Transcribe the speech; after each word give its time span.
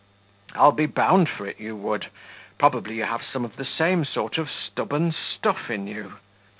"I'll 0.55 0.71
be 0.71 0.87
bound 0.87 1.29
for 1.29 1.45
it 1.45 1.59
you 1.59 1.75
would; 1.75 2.09
probably 2.57 2.95
you 2.95 3.03
have 3.03 3.21
some 3.21 3.45
of 3.45 3.55
the 3.55 3.65
same 3.65 4.03
sort 4.03 4.39
of 4.39 4.49
stubborn 4.49 5.11
stuff 5.13 5.69
in 5.69 5.85
you." 5.85 6.13